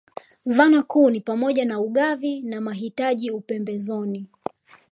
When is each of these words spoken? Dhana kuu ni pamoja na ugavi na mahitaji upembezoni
Dhana 0.45 0.81
kuu 0.83 1.09
ni 1.09 1.19
pamoja 1.21 1.65
na 1.65 1.79
ugavi 1.79 2.41
na 2.41 2.61
mahitaji 2.61 3.31
upembezoni 3.31 4.29